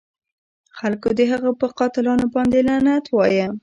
خلکو 0.77 1.07
د 1.17 1.21
هغه 1.31 1.49
په 1.59 1.67
قاتلانو 1.79 2.25
باندې 2.35 2.57
لعنت 2.67 3.05
وایه. 3.09 3.47